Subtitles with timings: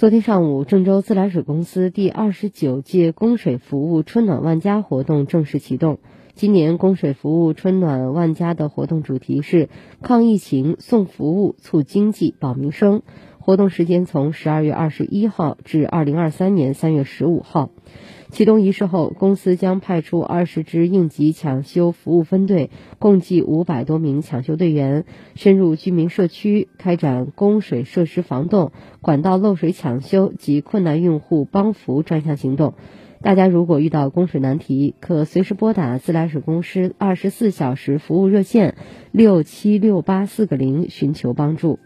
[0.00, 5.98] 昨天上午，郑州自来水公司第二十九届供水服务春暖万家活动正式启动。
[6.32, 9.68] 今年供水服务春暖万家的活动主题是
[10.00, 13.02] “抗疫情、送服务、促经济、保民生”。
[13.40, 17.68] 活动时间从十二月二十一号至二零二三年三月十五号。
[18.30, 22.70] 启动仪式后，公司将派出二十支应急抢修服务分队，
[23.00, 25.04] 共计五百多名抢修队员，
[25.34, 28.70] 深入居民社区，开展供水设施防冻、
[29.00, 32.74] 管道漏水抢修及困难用户帮扶专项行动。
[33.20, 38.76] 大家如果遇到供水难题，可随时拨打自来水公司二十四小时服务热线
[39.10, 41.80] 六七六八四个零寻求帮助。